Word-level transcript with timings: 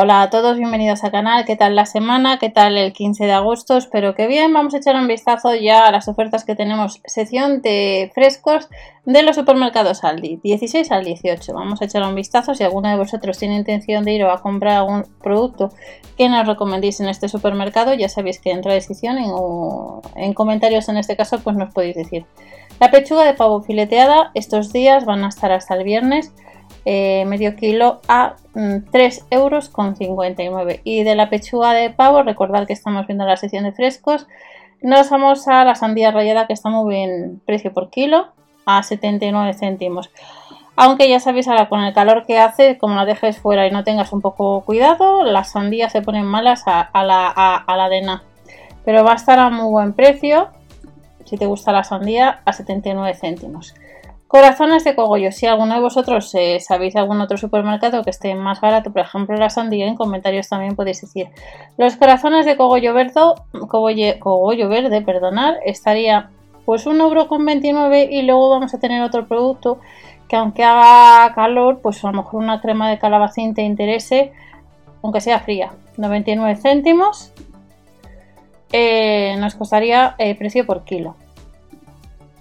Hola 0.00 0.22
a 0.22 0.30
todos, 0.30 0.56
bienvenidos 0.56 1.02
al 1.02 1.10
canal. 1.10 1.44
¿Qué 1.44 1.56
tal 1.56 1.74
la 1.74 1.84
semana? 1.84 2.38
¿Qué 2.38 2.50
tal 2.50 2.78
el 2.78 2.92
15 2.92 3.24
de 3.24 3.32
agosto? 3.32 3.76
Espero 3.76 4.14
que 4.14 4.28
bien. 4.28 4.52
Vamos 4.52 4.72
a 4.74 4.76
echar 4.76 4.94
un 4.94 5.08
vistazo 5.08 5.56
ya 5.56 5.88
a 5.88 5.90
las 5.90 6.06
ofertas 6.06 6.44
que 6.44 6.54
tenemos. 6.54 7.00
Sección 7.04 7.62
de 7.62 8.08
frescos 8.14 8.68
de 9.06 9.24
los 9.24 9.34
supermercados 9.34 10.04
Aldi, 10.04 10.38
16 10.40 10.92
al 10.92 11.02
18. 11.04 11.52
Vamos 11.52 11.82
a 11.82 11.86
echar 11.86 12.04
un 12.04 12.14
vistazo. 12.14 12.54
Si 12.54 12.62
alguno 12.62 12.88
de 12.88 12.96
vosotros 12.96 13.38
tiene 13.38 13.56
intención 13.56 14.04
de 14.04 14.12
ir 14.12 14.22
a 14.22 14.38
comprar 14.38 14.76
algún 14.76 15.02
producto 15.20 15.70
que 16.16 16.28
nos 16.28 16.46
recomendéis 16.46 17.00
en 17.00 17.08
este 17.08 17.28
supermercado, 17.28 17.92
ya 17.92 18.08
sabéis 18.08 18.38
que 18.38 18.52
entra 18.52 18.68
la 18.68 18.76
descripción 18.76 19.16
o 19.32 20.00
en 20.14 20.32
comentarios 20.32 20.88
en 20.88 20.98
este 20.98 21.16
caso, 21.16 21.40
pues 21.40 21.56
nos 21.56 21.74
podéis 21.74 21.96
decir. 21.96 22.24
La 22.78 22.92
pechuga 22.92 23.24
de 23.24 23.34
pavo 23.34 23.62
fileteada 23.62 24.30
estos 24.34 24.72
días 24.72 25.04
van 25.04 25.24
a 25.24 25.28
estar 25.28 25.50
hasta 25.50 25.74
el 25.74 25.82
viernes 25.82 26.32
eh, 26.84 27.24
medio 27.26 27.56
kilo 27.56 28.00
a 28.08 28.36
3 28.52 29.26
mm, 29.30 29.34
euros 29.34 29.68
con 29.68 29.96
59 29.96 30.80
y 30.84 31.04
de 31.04 31.14
la 31.14 31.30
pechuga 31.30 31.72
de 31.72 31.90
pavo 31.90 32.22
recordad 32.22 32.66
que 32.66 32.72
estamos 32.72 33.06
viendo 33.06 33.24
la 33.24 33.36
sección 33.36 33.64
de 33.64 33.72
frescos 33.72 34.26
nos 34.80 35.10
vamos 35.10 35.48
a 35.48 35.64
la 35.64 35.74
sandía 35.74 36.10
rallada 36.10 36.46
que 36.46 36.52
está 36.52 36.68
muy 36.70 36.94
bien 36.94 37.40
precio 37.44 37.72
por 37.72 37.90
kilo 37.90 38.28
a 38.64 38.82
79 38.82 39.54
céntimos. 39.54 40.10
Aunque 40.76 41.08
ya 41.08 41.18
sabéis 41.18 41.48
ahora 41.48 41.68
con 41.68 41.80
el 41.80 41.92
calor 41.92 42.24
que 42.24 42.38
hace 42.38 42.78
como 42.78 42.94
la 42.94 43.04
dejes 43.04 43.38
fuera 43.38 43.66
y 43.66 43.72
no 43.72 43.82
tengas 43.82 44.12
un 44.12 44.20
poco 44.20 44.60
cuidado 44.64 45.24
las 45.24 45.52
sandías 45.52 45.90
se 45.90 46.02
ponen 46.02 46.24
malas 46.24 46.62
a, 46.66 46.88
la, 47.04 47.32
a 47.34 48.22
pero 48.84 49.02
va 49.02 49.12
a 49.12 49.16
estar 49.16 49.40
a 49.40 49.50
muy 49.50 49.68
buen 49.68 49.92
precio 49.94 50.48
si 51.24 51.36
te 51.36 51.46
gusta 51.46 51.72
la 51.72 51.82
sandía 51.82 52.40
a 52.44 52.52
79 52.52 53.14
céntimos 53.14 53.74
Corazones 54.28 54.84
de 54.84 54.94
cogollo. 54.94 55.32
Si 55.32 55.46
alguno 55.46 55.74
de 55.74 55.80
vosotros 55.80 56.34
eh, 56.34 56.60
sabéis 56.60 56.94
algún 56.96 57.22
otro 57.22 57.38
supermercado 57.38 58.04
que 58.04 58.10
esté 58.10 58.34
más 58.34 58.60
barato, 58.60 58.92
por 58.92 59.00
ejemplo 59.00 59.34
la 59.36 59.48
sandía, 59.48 59.86
en 59.86 59.96
comentarios 59.96 60.50
también 60.50 60.76
podéis 60.76 61.00
decir. 61.00 61.30
Los 61.78 61.96
corazones 61.96 62.44
de 62.44 62.58
cogollo 62.58 62.92
verde, 62.92 63.14
cogollo, 63.68 64.68
verde, 64.68 65.00
perdonar, 65.00 65.56
estaría 65.64 66.28
pues 66.66 66.86
1,29€ 66.86 68.08
y 68.10 68.20
luego 68.20 68.50
vamos 68.50 68.74
a 68.74 68.78
tener 68.78 69.02
otro 69.02 69.26
producto 69.26 69.78
que 70.28 70.36
aunque 70.36 70.62
haga 70.62 71.34
calor, 71.34 71.80
pues 71.80 72.04
a 72.04 72.08
lo 72.08 72.18
mejor 72.18 72.42
una 72.42 72.60
crema 72.60 72.90
de 72.90 72.98
calabacín 72.98 73.54
te 73.54 73.62
interese, 73.62 74.32
aunque 75.02 75.22
sea 75.22 75.40
fría. 75.40 75.72
99 75.96 76.56
céntimos. 76.56 77.32
Eh, 78.72 79.36
nos 79.38 79.54
costaría 79.54 80.14
el 80.18 80.36
precio 80.36 80.66
por 80.66 80.84
kilo. 80.84 81.16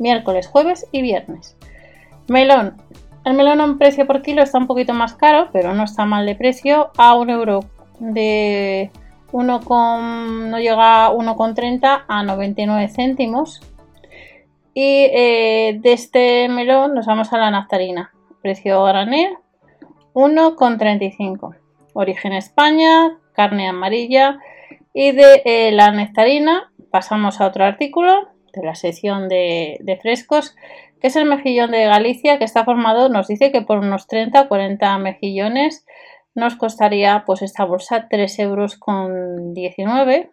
Miércoles, 0.00 0.48
jueves 0.48 0.88
y 0.90 1.02
viernes. 1.02 1.56
Melón. 2.28 2.76
El 3.24 3.34
melón 3.34 3.60
en 3.60 3.78
precio 3.78 4.06
por 4.06 4.22
kilo 4.22 4.42
está 4.42 4.58
un 4.58 4.66
poquito 4.66 4.92
más 4.92 5.14
caro, 5.14 5.48
pero 5.52 5.74
no 5.74 5.84
está 5.84 6.04
mal 6.04 6.26
de 6.26 6.36
precio, 6.36 6.90
a 6.96 7.14
un 7.14 7.30
euro 7.30 7.60
de 7.98 8.90
1, 9.32 9.60
no 10.48 10.58
llega 10.58 11.06
a 11.06 11.12
1,30 11.12 12.04
a 12.06 12.22
99 12.22 12.88
céntimos. 12.88 13.60
Y 14.74 15.08
eh, 15.12 15.78
de 15.80 15.92
este 15.92 16.48
melón 16.48 16.94
nos 16.94 17.06
vamos 17.06 17.32
a 17.32 17.38
la 17.38 17.50
naftarina, 17.50 18.12
precio 18.42 18.84
granel 18.84 19.36
1,35. 20.14 21.56
Origen 21.94 22.32
España, 22.32 23.18
carne 23.32 23.68
amarilla. 23.68 24.38
Y 24.92 25.12
de 25.12 25.42
eh, 25.44 25.72
la 25.72 25.90
nectarina 25.90 26.72
pasamos 26.90 27.40
a 27.40 27.46
otro 27.46 27.64
artículo 27.64 28.35
de 28.56 28.66
la 28.66 28.74
sección 28.74 29.28
de, 29.28 29.98
frescos 30.02 30.56
que 31.00 31.08
es 31.08 31.16
el 31.16 31.26
mejillón 31.26 31.70
de 31.70 31.84
Galicia, 31.84 32.38
que 32.38 32.44
está 32.44 32.64
formado, 32.64 33.10
nos 33.10 33.28
dice 33.28 33.52
que 33.52 33.60
por 33.60 33.78
unos 33.78 34.06
30 34.06 34.40
o 34.40 34.48
40 34.48 34.98
mejillones 34.98 35.84
nos 36.34 36.56
costaría 36.56 37.24
pues 37.26 37.42
esta 37.42 37.64
bolsa 37.64 38.08
3 38.08 38.38
euros 38.40 38.76
con 38.76 39.52
19 39.52 40.32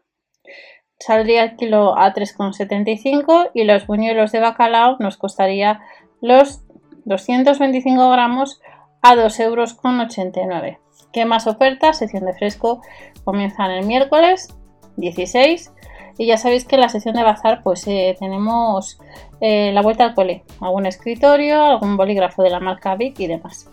saldría 1.00 1.44
el 1.44 1.56
kilo 1.58 1.98
a 1.98 2.14
3,75 2.14 3.52
y 3.54 3.66
los 3.66 3.86
buñuelos 3.88 4.32
de 4.32 4.40
bacalao 4.40 4.96
nos 5.00 5.18
costaría 5.18 5.82
los 6.22 6.64
225 7.06 8.10
gramos 8.12 8.62
a 9.02 9.16
2 9.16 9.40
euros 9.42 9.74
con 9.74 10.00
89 10.00 10.80
¿Qué 11.14 11.26
más 11.26 11.46
ofertas? 11.46 12.00
Sección 12.00 12.26
de 12.26 12.34
fresco 12.34 12.82
comienzan 13.24 13.72
el 13.72 13.86
miércoles 13.86 14.54
16 14.98 15.72
y 16.18 16.28
ya 16.28 16.38
sabéis 16.38 16.66
que 16.66 16.76
en 16.76 16.82
la 16.82 16.90
sección 16.90 17.16
de 17.16 17.24
bazar 17.24 17.62
pues 17.64 17.88
eh, 17.88 18.16
tenemos 18.20 19.00
eh, 19.42 19.72
la 19.74 19.82
vuelta 19.82 20.06
al 20.06 20.14
cole, 20.14 20.44
algún 20.60 20.86
escritorio, 20.86 21.64
algún 21.64 21.98
bolígrafo 21.98 22.44
de 22.44 22.50
la 22.50 22.60
marca 22.60 22.96
Vic 22.96 23.20
y 23.20 23.28
demás. 23.28 23.70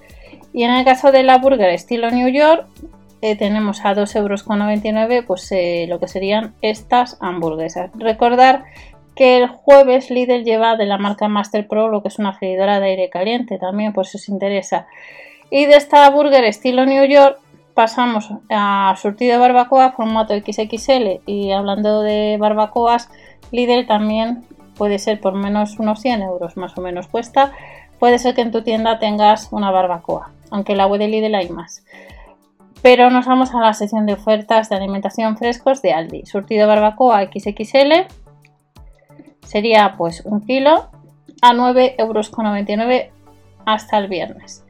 Y 0.53 0.65
en 0.65 0.73
el 0.73 0.84
caso 0.84 1.12
de 1.12 1.23
la 1.23 1.39
burger 1.39 1.71
estilo 1.71 2.11
New 2.11 2.28
York 2.28 2.67
eh, 3.23 3.37
tenemos 3.37 3.84
a 3.84 3.95
2,99 3.95 4.17
euros 4.17 5.25
pues 5.27 5.51
lo 5.89 6.01
que 6.01 6.09
serían 6.09 6.55
estas 6.62 7.19
hamburguesas. 7.21 7.91
Recordar 7.95 8.65
que 9.15 9.37
el 9.37 9.49
jueves 9.49 10.11
Lidl 10.11 10.45
lleva 10.45 10.77
de 10.77 10.87
la 10.87 10.97
marca 10.97 11.28
Master 11.28 11.69
Pro 11.69 11.89
lo 11.89 12.03
que 12.03 12.09
es 12.09 12.19
una 12.19 12.33
freidora 12.33 12.81
de 12.81 12.87
aire 12.87 13.11
caliente 13.11 13.59
también 13.59 13.93
por 13.93 14.07
si 14.07 14.17
os 14.17 14.28
interesa. 14.28 14.87
Y 15.51 15.67
de 15.67 15.77
esta 15.77 16.09
burger 16.11 16.45
estilo 16.45 16.87
New 16.87 17.05
York 17.05 17.39
pasamos 17.81 18.29
a 18.51 18.95
surtido 19.01 19.33
de 19.33 19.39
barbacoa 19.39 19.93
formato 19.93 20.35
XXL 20.35 21.23
y 21.25 21.51
hablando 21.51 22.03
de 22.03 22.37
barbacoas, 22.39 23.09
Lidl 23.53 23.87
también 23.87 24.45
puede 24.77 24.99
ser 24.99 25.19
por 25.19 25.33
menos 25.33 25.79
unos 25.79 25.99
100 26.01 26.21
euros 26.21 26.59
más 26.59 26.77
o 26.77 26.83
menos 26.83 27.07
cuesta. 27.07 27.53
Puede 27.99 28.19
ser 28.19 28.35
que 28.35 28.43
en 28.43 28.53
tu 28.53 28.61
tienda 28.61 28.99
tengas 28.99 29.49
una 29.51 29.71
barbacoa, 29.71 30.31
aunque 30.51 30.73
en 30.73 30.79
la 30.79 30.87
web 30.87 31.01
de 31.01 31.09
Lidl 31.09 31.35
hay 31.35 31.49
más. 31.49 31.83
Pero 32.83 33.09
nos 33.09 33.25
vamos 33.25 33.55
a 33.55 33.61
la 33.61 33.73
sección 33.73 34.05
de 34.05 34.13
ofertas 34.13 34.69
de 34.69 34.77
alimentación 34.77 35.39
frescos 35.39 35.81
de 35.81 35.95
Aldi. 35.95 36.27
Surtido 36.27 36.69
barbacoa 36.69 37.25
XXL 37.25 37.93
sería 39.43 39.95
pues 39.97 40.21
un 40.27 40.43
kilo 40.43 40.91
a 41.41 41.55
9,99 41.55 41.95
euros 41.97 42.31
hasta 43.65 43.97
el 43.97 44.09
viernes. 44.09 44.67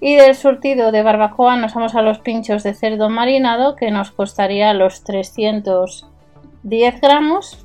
Y 0.00 0.16
del 0.16 0.34
surtido 0.34 0.92
de 0.92 1.02
barbacoa 1.02 1.56
nos 1.56 1.72
vamos 1.74 1.94
a 1.94 2.02
los 2.02 2.18
pinchos 2.18 2.62
de 2.62 2.74
cerdo 2.74 3.08
marinado 3.08 3.76
que 3.76 3.90
nos 3.90 4.10
costaría 4.10 4.74
los 4.74 5.02
310 5.04 7.00
gramos, 7.00 7.64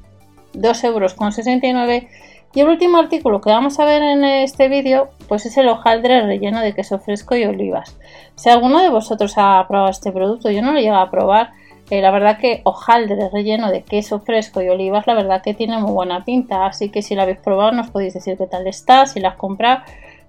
2 0.54 0.84
euros 0.86 1.14
con 1.14 1.34
69. 1.34 2.08
Y 2.54 2.60
el 2.62 2.70
último 2.70 2.98
artículo 2.98 3.42
que 3.42 3.50
vamos 3.50 3.80
a 3.80 3.86
ver 3.86 4.02
en 4.02 4.24
este 4.24 4.70
vídeo 4.70 5.10
pues 5.28 5.46
es 5.46 5.58
el 5.58 5.68
hojaldre 5.70 6.22
relleno 6.22 6.62
de 6.62 6.74
queso 6.74 7.00
fresco 7.00 7.36
y 7.36 7.44
olivas. 7.44 7.98
Si 8.36 8.50
alguno 8.50 8.82
de 8.82 8.90
vosotros 8.90 9.34
ha 9.38 9.66
probado 9.68 9.92
este 9.92 10.12
producto, 10.12 10.50
yo 10.52 10.62
no 10.62 10.72
lo 10.72 10.80
llego 10.80 10.98
a 10.98 11.12
probar. 11.12 11.52
Eh, 11.90 12.02
la 12.02 12.12
verdad 12.12 12.38
que 12.38 12.62
hojaldre 12.64 13.30
relleno 13.30 13.70
de 13.70 13.84
queso 13.84 14.22
fresco 14.22 14.62
y 14.62 14.70
olivas, 14.70 15.06
la 15.08 15.14
verdad 15.14 15.42
que 15.42 15.54
tiene 15.54 15.78
muy 15.80 15.92
buena 15.92 16.24
pinta. 16.24 16.66
Así 16.66 16.90
que 16.90 17.02
si 17.02 17.16
lo 17.16 17.24
habéis 17.24 17.40
probado 17.40 17.74
nos 17.74 17.90
podéis 17.90 18.14
decir 18.14 18.38
qué 18.38 18.48
tal 18.48 18.68
está, 18.68 19.06
si 19.06 19.20
la 19.20 19.30
has 19.30 19.36
comprado 19.36 19.84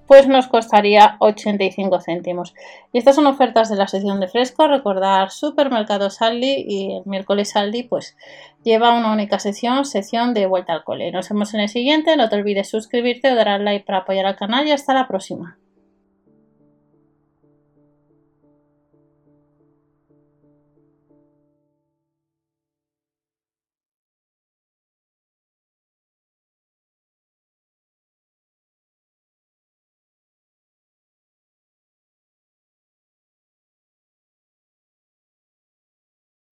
pues 0.06 0.28
nos 0.28 0.48
costaría 0.48 1.16
85 1.20 2.00
céntimos. 2.00 2.54
Y 2.92 2.98
estas 2.98 3.16
son 3.16 3.26
ofertas 3.26 3.70
de 3.70 3.76
la 3.76 3.88
sección 3.88 4.20
de 4.20 4.28
fresco. 4.28 4.68
Recordar 4.68 5.30
Supermercado 5.30 6.08
Aldi 6.20 6.64
y 6.68 6.96
el 6.96 7.02
miércoles 7.06 7.56
Aldi 7.56 7.84
pues 7.84 8.16
lleva 8.64 8.96
una 8.98 9.12
única 9.12 9.38
sección, 9.38 9.84
sección 9.84 10.34
de 10.34 10.46
vuelta 10.46 10.72
al 10.72 10.84
cole. 10.84 11.12
Nos 11.12 11.28
vemos 11.28 11.54
en 11.54 11.60
el 11.60 11.68
siguiente. 11.68 12.16
No 12.16 12.28
te 12.28 12.36
olvides 12.36 12.68
suscribirte 12.68 13.30
o 13.30 13.34
dar 13.34 13.48
al 13.48 13.64
like 13.64 13.84
para 13.84 13.98
apoyar 13.98 14.26
al 14.26 14.36
canal 14.36 14.66
y 14.66 14.72
hasta 14.72 14.94
la 14.94 15.08
próxima. 15.08 15.58